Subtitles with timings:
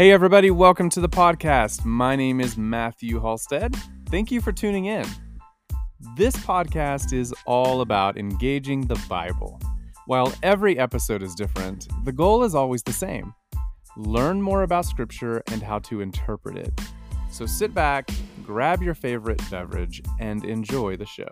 [0.00, 1.84] Hey, everybody, welcome to the podcast.
[1.84, 3.76] My name is Matthew Halsted.
[4.08, 5.04] Thank you for tuning in.
[6.16, 9.60] This podcast is all about engaging the Bible.
[10.06, 13.34] While every episode is different, the goal is always the same
[13.98, 16.72] learn more about Scripture and how to interpret it.
[17.30, 18.08] So sit back,
[18.42, 21.30] grab your favorite beverage, and enjoy the show.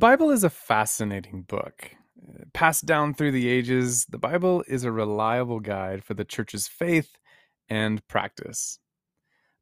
[0.00, 1.90] Bible is a fascinating book.
[2.54, 7.18] Passed down through the ages, the Bible is a reliable guide for the church's faith
[7.68, 8.78] and practice.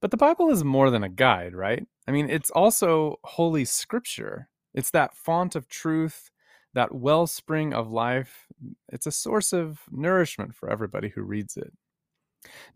[0.00, 1.84] But the Bible is more than a guide, right?
[2.06, 4.48] I mean, it's also Holy Scripture.
[4.74, 6.30] It's that font of truth,
[6.72, 8.46] that wellspring of life.
[8.92, 11.72] It's a source of nourishment for everybody who reads it.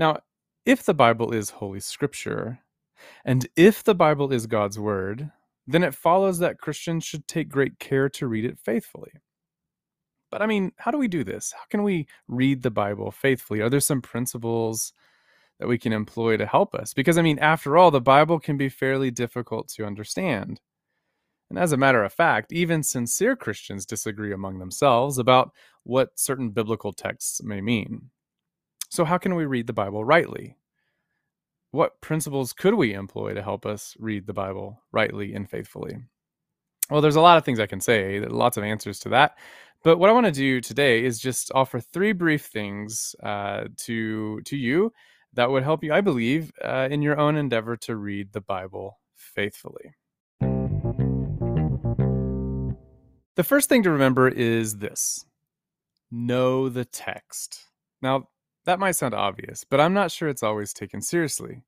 [0.01, 0.19] Now,
[0.67, 2.59] if the Bible is Holy Scripture,
[3.25, 5.31] and if the Bible is God's Word,
[5.67, 9.13] then it follows that Christians should take great care to read it faithfully.
[10.31, 11.53] But I mean, how do we do this?
[11.53, 13.61] How can we read the Bible faithfully?
[13.61, 14.93] Are there some principles
[15.61, 16.95] that we can employ to help us?
[16.95, 20.61] Because I mean, after all, the Bible can be fairly difficult to understand.
[21.51, 25.53] And as a matter of fact, even sincere Christians disagree among themselves about
[25.83, 28.09] what certain biblical texts may mean.
[28.89, 30.57] So, how can we read the Bible rightly?
[31.73, 35.97] What principles could we employ to help us read the Bible rightly and faithfully?
[36.91, 39.39] Well, there's a lot of things I can say, lots of answers to that.
[39.83, 44.41] But what I want to do today is just offer three brief things uh, to
[44.43, 44.93] to you
[45.33, 49.01] that would help you, I believe, uh, in your own endeavor to read the Bible
[49.17, 49.95] faithfully.
[53.35, 55.25] The first thing to remember is this
[56.11, 57.65] know the text.
[58.03, 58.29] Now,
[58.65, 61.63] that might sound obvious, but I'm not sure it's always taken seriously.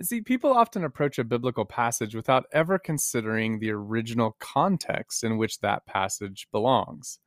[0.00, 5.60] See, people often approach a biblical passage without ever considering the original context in which
[5.60, 7.18] that passage belongs.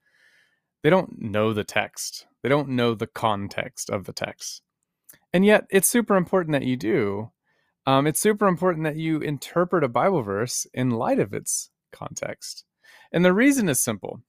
[0.83, 4.61] They don't know the text, they don't know the context of the text.
[5.31, 7.31] And yet, it's super important that you do.
[7.85, 12.65] Um, it's super important that you interpret a Bible verse in light of its context.
[13.11, 14.21] And the reason is simple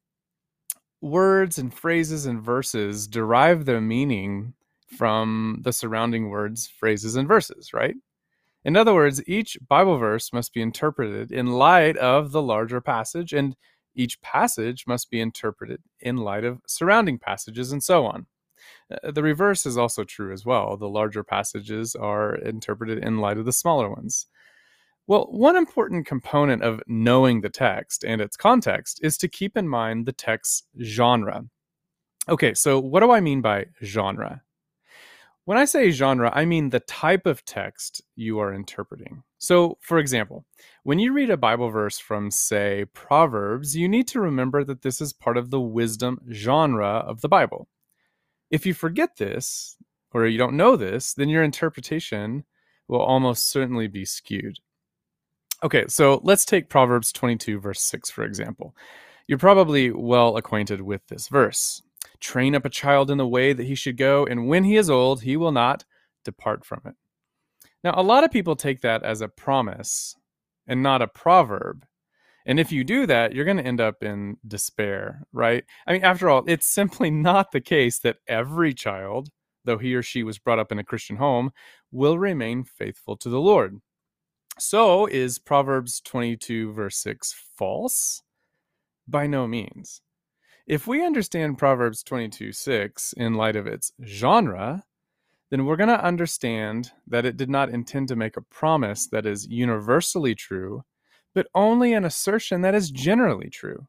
[1.01, 4.55] words and phrases and verses derive their meaning
[4.87, 7.95] from the surrounding words, phrases, and verses, right?
[8.65, 13.33] In other words, each Bible verse must be interpreted in light of the larger passage,
[13.33, 13.57] and
[13.95, 18.27] each passage must be interpreted in light of surrounding passages, and so on.
[18.91, 20.77] Uh, the reverse is also true as well.
[20.77, 24.27] The larger passages are interpreted in light of the smaller ones.
[25.07, 29.69] Well, one important component of knowing the text and its context is to keep in
[29.69, 31.45] mind the text's genre.
[32.29, 34.43] Okay, so what do I mean by genre?
[35.47, 39.23] When I say genre, I mean the type of text you are interpreting.
[39.39, 40.45] So, for example,
[40.83, 45.01] when you read a Bible verse from, say, Proverbs, you need to remember that this
[45.01, 47.69] is part of the wisdom genre of the Bible.
[48.51, 49.77] If you forget this,
[50.11, 52.43] or you don't know this, then your interpretation
[52.89, 54.59] will almost certainly be skewed.
[55.63, 58.75] Okay, so let's take Proverbs 22, verse 6, for example.
[59.29, 61.83] You're probably well acquainted with this verse.
[62.21, 64.91] Train up a child in the way that he should go, and when he is
[64.91, 65.85] old, he will not
[66.25, 66.95] depart from it.
[67.85, 70.17] Now, a lot of people take that as a promise
[70.67, 71.87] and not a proverb.
[72.45, 75.65] And if you do that, you're going to end up in despair, right?
[75.87, 79.29] I mean, after all, it's simply not the case that every child,
[79.65, 81.51] though he or she was brought up in a Christian home,
[81.91, 83.81] will remain faithful to the Lord.
[84.59, 88.23] So, is Proverbs 22, verse 6 false?
[89.07, 90.01] By no means.
[90.67, 94.83] If we understand Proverbs 22 6 in light of its genre,
[95.49, 99.27] then we're going to understand that it did not intend to make a promise that
[99.27, 100.83] is universally true,
[101.37, 103.87] but only an assertion that is generally true.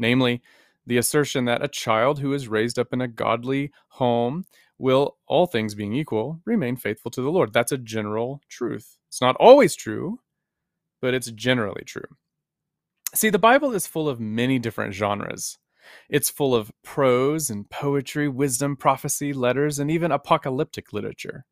[0.00, 0.42] Namely,
[0.86, 4.44] the assertion that a child who is raised up in a godly home
[4.76, 7.52] will, all things being equal, remain faithful to the Lord.
[7.52, 8.98] That's a general truth.
[9.06, 10.18] It's not always true,
[11.00, 12.16] but it's generally true.
[13.14, 15.58] See, the Bible is full of many different genres.
[16.08, 21.44] It's full of prose and poetry, wisdom, prophecy, letters, and even apocalyptic literature.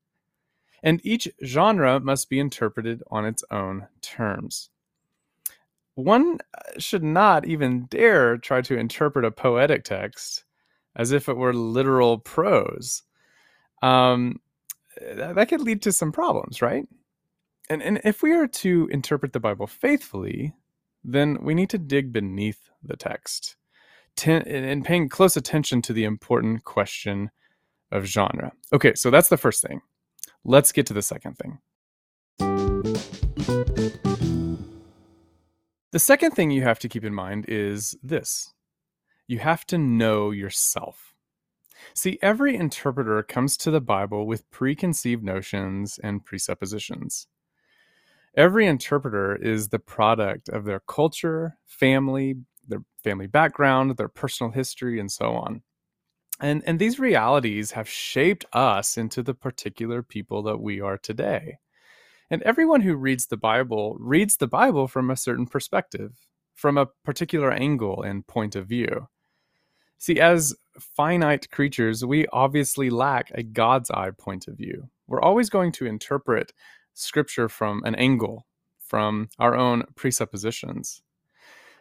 [0.82, 4.70] And each genre must be interpreted on its own terms.
[5.94, 10.44] One uh, should not even dare try to interpret a poetic text
[10.94, 13.02] as if it were literal prose.
[13.82, 14.40] Um,
[15.00, 16.86] that could lead to some problems, right?
[17.68, 20.54] And, and if we are to interpret the Bible faithfully,
[21.04, 23.56] then we need to dig beneath the text
[24.16, 27.30] ten- and paying close attention to the important question
[27.92, 28.52] of genre.
[28.72, 29.80] Okay, so that's the first thing.
[30.44, 31.58] Let's get to the second thing.
[35.92, 38.52] The second thing you have to keep in mind is this
[39.28, 41.14] you have to know yourself.
[41.94, 47.26] See, every interpreter comes to the Bible with preconceived notions and presuppositions.
[48.36, 52.36] Every interpreter is the product of their culture, family,
[53.06, 55.62] family background, their personal history, and so on.
[56.40, 61.58] And, and these realities have shaped us into the particular people that we are today.
[62.30, 66.10] And everyone who reads the Bible reads the Bible from a certain perspective,
[66.54, 69.06] from a particular angle and point of view.
[69.98, 70.52] See, as
[70.96, 74.90] finite creatures, we obviously lack a God's eye point of view.
[75.06, 76.52] We're always going to interpret
[76.94, 78.46] scripture from an angle,
[78.80, 81.02] from our own presuppositions.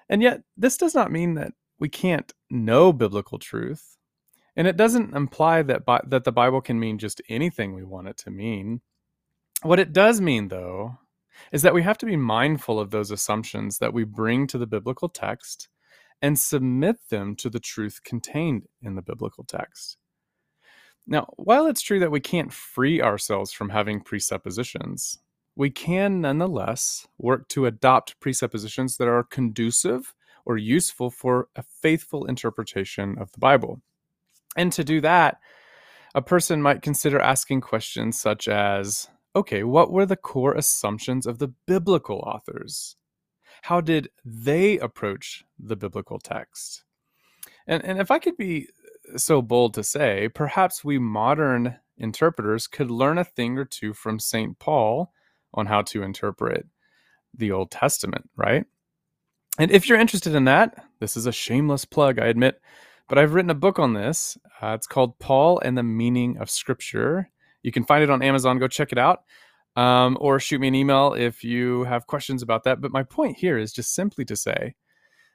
[0.09, 3.97] And yet, this does not mean that we can't know biblical truth.
[4.55, 8.07] And it doesn't imply that, bi- that the Bible can mean just anything we want
[8.07, 8.81] it to mean.
[9.63, 10.99] What it does mean, though,
[11.51, 14.67] is that we have to be mindful of those assumptions that we bring to the
[14.67, 15.67] biblical text
[16.21, 19.97] and submit them to the truth contained in the biblical text.
[21.07, 25.19] Now, while it's true that we can't free ourselves from having presuppositions,
[25.55, 30.13] we can nonetheless work to adopt presuppositions that are conducive
[30.45, 33.81] or useful for a faithful interpretation of the Bible.
[34.55, 35.37] And to do that,
[36.13, 41.39] a person might consider asking questions such as okay, what were the core assumptions of
[41.39, 42.95] the biblical authors?
[43.63, 46.85] How did they approach the biblical text?
[47.67, 48.69] And, and if I could be
[49.17, 54.19] so bold to say, perhaps we modern interpreters could learn a thing or two from
[54.19, 54.57] St.
[54.57, 55.11] Paul
[55.55, 56.67] on how to interpret
[57.33, 58.65] the Old Testament, right?
[59.57, 62.61] And if you're interested in that, this is a shameless plug, I admit,
[63.07, 64.37] but I've written a book on this.
[64.61, 67.29] Uh, it's called Paul and the Meaning of Scripture.
[67.63, 68.59] You can find it on Amazon.
[68.59, 69.23] Go check it out.
[69.77, 72.79] Um, or shoot me an email if you have questions about that.
[72.79, 74.75] But my point here is just simply to say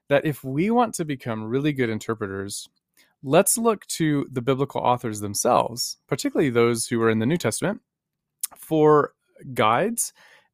[0.08, 2.68] that if we want to become really good interpreters,
[3.22, 7.82] let's look to the biblical authors themselves, particularly those who are in the New Testament,
[8.56, 9.12] for
[9.54, 10.12] guides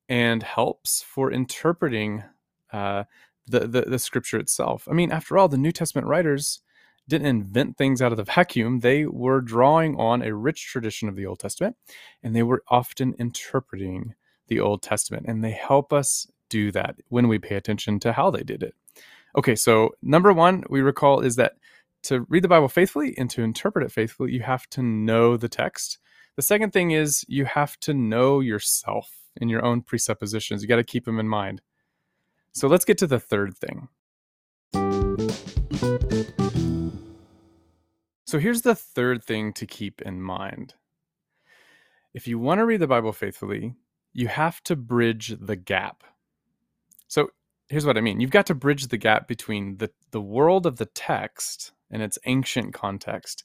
[0.09, 2.23] and helps for interpreting
[2.73, 3.05] uh,
[3.47, 4.87] the, the, the scripture itself.
[4.91, 6.61] I mean, after all, the New Testament writers
[7.09, 8.81] didn't invent things out of the vacuum.
[8.81, 11.77] They were drawing on a rich tradition of the Old Testament,
[12.23, 14.15] and they were often interpreting
[14.49, 15.27] the Old Testament.
[15.29, 18.75] And they help us do that when we pay attention to how they did it.
[19.37, 21.55] Okay, so number one we recall is that
[22.05, 25.49] to read the Bible faithfully and to interpret it faithfully, you have to know the
[25.49, 25.99] text.
[26.37, 29.11] The second thing is you have to know yourself
[29.41, 30.63] and your own presuppositions.
[30.63, 31.63] You got to keep them in mind.
[32.53, 33.89] So let's get to the third thing.
[38.27, 40.75] So here's the third thing to keep in mind.
[42.13, 43.75] If you want to read the Bible faithfully,
[44.13, 46.05] you have to bridge the gap.
[47.09, 47.31] So
[47.69, 48.21] here's what I mean.
[48.21, 52.19] You've got to bridge the gap between the, the world of the text and its
[52.27, 53.45] ancient context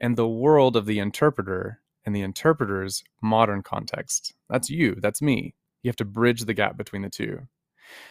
[0.00, 4.34] and the world of the interpreter and the interpreter's modern context.
[4.48, 5.54] That's you, that's me.
[5.82, 7.40] You have to bridge the gap between the two.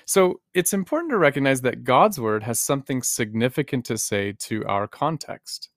[0.06, 4.88] So it's important to recognize that God's word has something significant to say to our
[4.88, 5.70] context.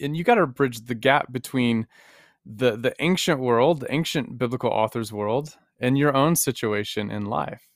[0.00, 1.86] And you got to bridge the gap between
[2.44, 7.68] the the ancient world, the ancient biblical author's world, and your own situation in life.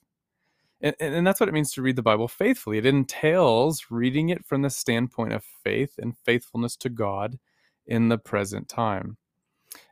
[0.81, 2.79] And, and that's what it means to read the Bible faithfully.
[2.79, 7.39] It entails reading it from the standpoint of faith and faithfulness to God
[7.87, 9.17] in the present time.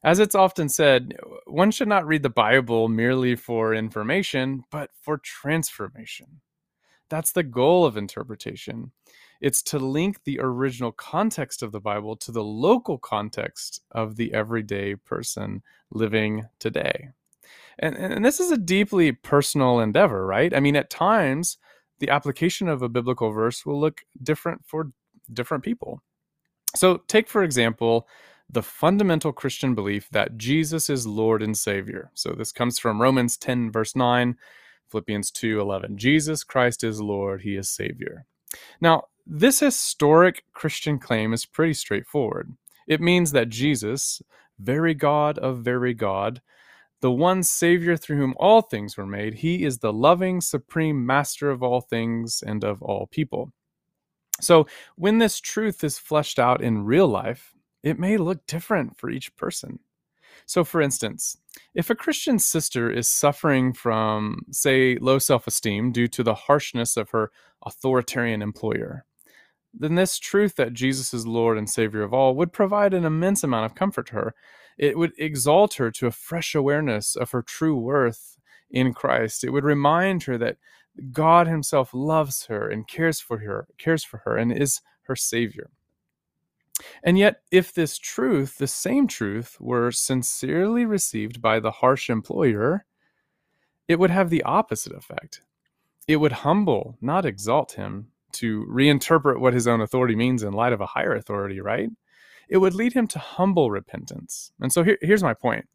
[0.05, 5.19] As it's often said, one should not read the Bible merely for information, but for
[5.19, 6.41] transformation.
[7.09, 8.93] That's the goal of interpretation.
[9.41, 14.33] It's to link the original context of the Bible to the local context of the
[14.33, 17.11] everyday person living today.
[17.79, 20.55] And, and this is a deeply personal endeavor, right?
[20.55, 21.59] I mean, at times,
[21.99, 24.93] the application of a biblical verse will look different for
[25.33, 26.03] different people.
[26.75, 28.09] So, take for example
[28.53, 32.11] the fundamental Christian belief that Jesus is Lord and Savior.
[32.15, 34.37] So this comes from Romans 10 verse 9,
[34.91, 35.97] Philippians 2 11.
[35.97, 38.27] Jesus Christ is Lord, he is Savior.
[38.81, 42.53] Now, this historic Christian claim is pretty straightforward.
[42.87, 44.21] It means that Jesus,
[44.59, 46.43] very God of very God,
[47.01, 51.51] the one Savior through whom all things were made, he is the loving, supreme master
[51.51, 53.53] of all things and of all people.
[54.41, 54.67] So,
[54.97, 59.35] when this truth is fleshed out in real life, it may look different for each
[59.37, 59.79] person.
[60.47, 61.37] So, for instance,
[61.75, 66.97] if a Christian sister is suffering from, say, low self esteem due to the harshness
[66.97, 67.31] of her
[67.65, 69.05] authoritarian employer,
[69.75, 73.43] then this truth that Jesus is Lord and Savior of all would provide an immense
[73.43, 74.35] amount of comfort to her.
[74.79, 78.37] It would exalt her to a fresh awareness of her true worth
[78.71, 79.45] in Christ.
[79.45, 80.57] It would remind her that
[81.11, 85.71] God himself loves her and cares for her, cares for her and is her savior.
[87.03, 92.85] And yet, if this truth, the same truth, were sincerely received by the harsh employer,
[93.89, 95.43] it would have the opposite effect.
[96.09, 100.73] It would humble, not exalt him, to reinterpret what his own authority means in light
[100.73, 101.91] of a higher authority, right?
[102.49, 104.53] It would lead him to humble repentance.
[104.61, 105.67] And so here, here's my point.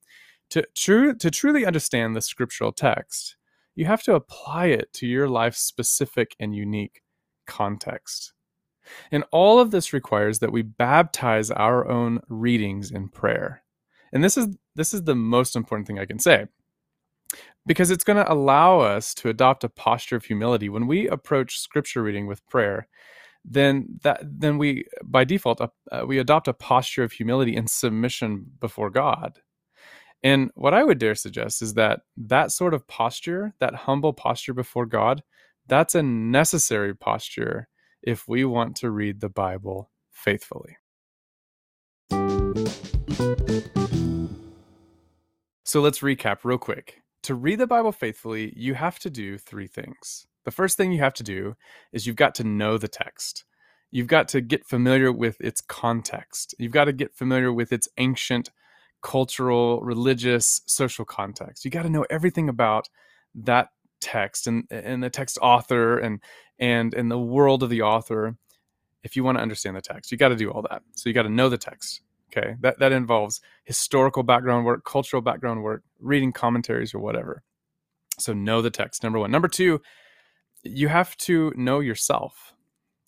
[0.51, 3.35] To, true, to truly understand the scriptural text,
[3.75, 7.03] you have to apply it to your life's specific and unique
[7.45, 8.33] context.
[9.11, 13.63] And all of this requires that we baptize our own readings in prayer.
[14.11, 16.47] And this is this is the most important thing I can say.
[17.65, 21.59] Because it's going to allow us to adopt a posture of humility when we approach
[21.59, 22.87] scripture reading with prayer.
[23.43, 25.67] Then that then we by default uh,
[26.05, 29.39] we adopt a posture of humility and submission before God.
[30.23, 34.53] And what I would dare suggest is that that sort of posture, that humble posture
[34.53, 35.23] before God,
[35.67, 37.67] that's a necessary posture
[38.07, 40.77] if we want to read the Bible faithfully.
[45.65, 47.01] So let's recap real quick.
[47.23, 50.25] To read the Bible faithfully, you have to do three things.
[50.45, 51.57] The first thing you have to do
[51.91, 53.43] is you've got to know the text.
[53.91, 56.55] You've got to get familiar with its context.
[56.57, 58.51] You've got to get familiar with its ancient
[59.01, 61.65] cultural, religious, social context.
[61.65, 62.87] You got to know everything about
[63.35, 63.67] that
[64.01, 66.21] text and and the text author and
[66.59, 68.35] and and the world of the author
[69.03, 70.81] if you want to understand the text you got to do all that.
[70.95, 72.01] So you got to know the text
[72.31, 72.55] okay?
[72.61, 77.43] That that involves historical background work cultural background work reading commentaries or whatever.
[78.19, 79.79] So know the text number 1 number 2
[80.63, 82.53] you have to know yourself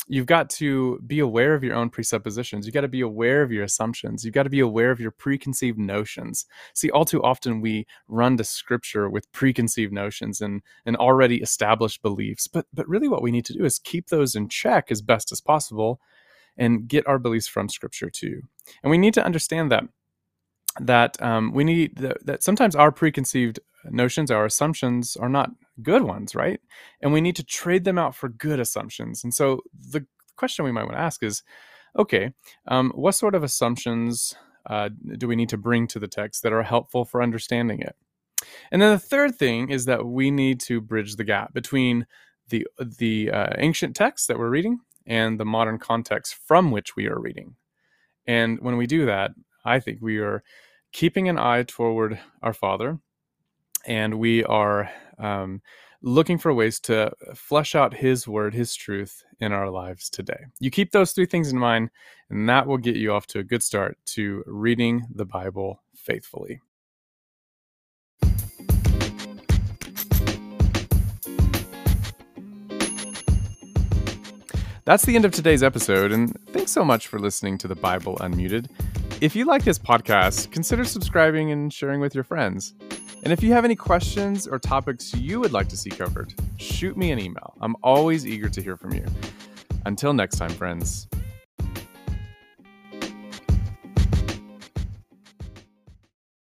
[0.09, 2.65] you've got to be aware of your own presuppositions.
[2.65, 4.25] You've got to be aware of your assumptions.
[4.25, 6.45] You've got to be aware of your preconceived notions.
[6.73, 12.01] See, all too often we run to scripture with preconceived notions and, and already established
[12.01, 12.47] beliefs.
[12.47, 15.31] But but really what we need to do is keep those in check as best
[15.31, 16.01] as possible
[16.57, 18.41] and get our beliefs from scripture too.
[18.83, 19.83] And we need to understand that
[20.79, 25.51] that um, we need that, that sometimes our preconceived notions, our assumptions are not
[25.81, 26.59] good ones, right?
[27.01, 29.23] And we need to trade them out for good assumptions.
[29.23, 30.05] And so the
[30.35, 31.43] question we might want to ask is
[31.97, 32.31] okay,
[32.67, 34.35] um, what sort of assumptions
[34.69, 37.95] uh, do we need to bring to the text that are helpful for understanding it?
[38.71, 42.05] And then the third thing is that we need to bridge the gap between
[42.49, 47.07] the the uh, ancient text that we're reading and the modern context from which we
[47.07, 47.55] are reading.
[48.27, 49.31] And when we do that,
[49.65, 50.43] I think we are
[50.91, 52.99] keeping an eye toward our Father
[53.85, 55.61] and we are um,
[56.01, 60.45] looking for ways to flesh out His word, His truth in our lives today.
[60.59, 61.89] You keep those three things in mind,
[62.29, 66.61] and that will get you off to a good start to reading the Bible faithfully.
[74.85, 78.17] That's the end of today's episode, and thanks so much for listening to the Bible
[78.17, 78.69] Unmuted.
[79.21, 82.73] If you like this podcast, consider subscribing and sharing with your friends.
[83.23, 86.95] And if you have any questions or topics you would like to see covered, shoot
[86.95, 87.53] me an email.
[87.59, 89.05] I'm always eager to hear from you.
[89.85, 91.07] Until next time, friends,